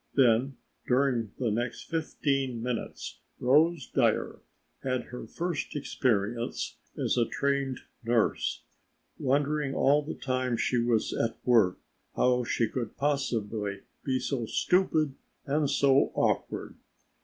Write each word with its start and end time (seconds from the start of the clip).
Then 0.15 0.57
during 0.87 1.31
the 1.37 1.51
next 1.51 1.83
fifteen 1.83 2.59
minutes 2.63 3.19
Rose 3.39 3.85
Dyer 3.85 4.39
had 4.81 5.03
her 5.03 5.27
first 5.27 5.75
experience 5.75 6.77
as 6.97 7.19
a 7.19 7.27
trained 7.27 7.81
nurse, 8.03 8.63
wondering 9.19 9.75
all 9.75 10.01
the 10.01 10.15
time 10.15 10.57
she 10.57 10.79
was 10.79 11.13
at 11.13 11.37
work 11.45 11.77
how 12.15 12.43
she 12.43 12.67
could 12.67 12.97
possibly 12.97 13.81
be 14.03 14.17
so 14.17 14.47
stupid 14.47 15.13
and 15.45 15.69
so 15.69 16.11
awkward. 16.15 16.77